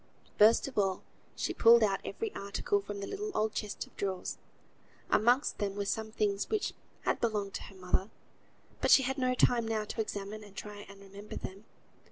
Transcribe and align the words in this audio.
First 0.39 0.67
of 0.67 0.79
all 0.79 1.03
she 1.35 1.53
pulled 1.53 1.83
out 1.83 1.99
every 2.03 2.33
article 2.33 2.81
from 2.81 3.01
the 3.01 3.05
little 3.05 3.29
old 3.37 3.53
chest 3.53 3.85
of 3.85 3.95
drawers. 3.95 4.39
Amongst 5.11 5.59
them 5.59 5.75
were 5.75 5.85
some 5.85 6.11
things 6.11 6.49
which 6.49 6.73
had 7.01 7.21
belonged 7.21 7.53
to 7.53 7.63
her 7.65 7.75
mother, 7.75 8.09
but 8.81 8.89
she 8.89 9.03
had 9.03 9.19
no 9.19 9.35
time 9.35 9.67
now 9.67 9.83
to 9.85 10.01
examine 10.01 10.43
and 10.43 10.55
try 10.55 10.87
and 10.89 11.01
remember 11.01 11.35
them. 11.35 11.65